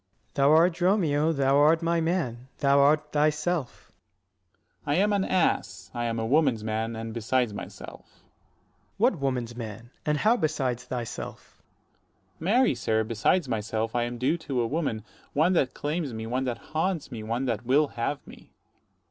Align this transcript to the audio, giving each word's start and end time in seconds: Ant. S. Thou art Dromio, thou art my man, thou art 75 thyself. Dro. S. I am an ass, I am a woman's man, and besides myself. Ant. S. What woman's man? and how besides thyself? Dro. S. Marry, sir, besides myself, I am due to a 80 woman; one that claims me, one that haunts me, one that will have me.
Ant. 0.01 0.15
S. 0.29 0.33
Thou 0.33 0.51
art 0.53 0.73
Dromio, 0.73 1.31
thou 1.31 1.57
art 1.59 1.83
my 1.83 2.01
man, 2.01 2.47
thou 2.57 2.79
art 2.79 3.13
75 3.13 3.13
thyself. 3.13 3.91
Dro. 4.83 4.93
S. 4.93 4.97
I 4.97 4.99
am 4.99 5.13
an 5.13 5.23
ass, 5.23 5.91
I 5.93 6.05
am 6.05 6.17
a 6.17 6.25
woman's 6.25 6.63
man, 6.63 6.95
and 6.95 7.13
besides 7.13 7.53
myself. 7.53 8.09
Ant. 8.15 8.25
S. 8.25 8.93
What 8.97 9.19
woman's 9.19 9.55
man? 9.55 9.91
and 10.03 10.17
how 10.17 10.35
besides 10.37 10.85
thyself? 10.85 11.61
Dro. 11.61 11.67
S. 11.67 12.41
Marry, 12.41 12.73
sir, 12.73 13.03
besides 13.03 13.47
myself, 13.47 13.93
I 13.93 14.05
am 14.05 14.17
due 14.17 14.39
to 14.39 14.61
a 14.61 14.65
80 14.65 14.71
woman; 14.71 15.03
one 15.33 15.53
that 15.53 15.75
claims 15.75 16.15
me, 16.15 16.25
one 16.25 16.45
that 16.45 16.57
haunts 16.57 17.11
me, 17.11 17.21
one 17.21 17.45
that 17.45 17.63
will 17.63 17.89
have 17.89 18.25
me. 18.25 18.49